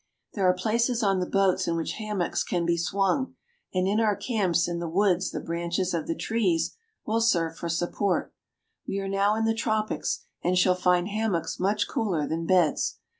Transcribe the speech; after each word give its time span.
There 0.33 0.47
are 0.49 0.53
places 0.55 1.03
on 1.03 1.19
the 1.19 1.29
boats 1.29 1.67
in 1.67 1.75
which 1.75 1.91
hammocks 1.99 2.43
can 2.43 2.65
be 2.65 2.75
swung, 2.75 3.35
and 3.71 3.87
in 3.87 3.99
our 3.99 4.15
camps 4.15 4.67
in 4.67 4.79
the 4.79 4.89
woods 4.89 5.29
the 5.29 5.39
branches 5.39 5.93
of 5.93 6.07
the 6.07 6.15
trees 6.15 6.69
3o8 6.69 6.69
BRAZIL. 7.05 7.13
will 7.13 7.21
serve 7.21 7.55
for 7.57 7.69
support. 7.69 8.33
We 8.87 8.97
are 8.99 9.07
now 9.07 9.35
in 9.35 9.45
the 9.45 9.53
tropics, 9.53 10.23
and 10.43 10.57
shall 10.57 10.73
find 10.73 11.07
hammocks 11.07 11.59
much 11.59 11.87
cooler 11.87 12.25
than 12.27 12.47
beds. 12.47 12.97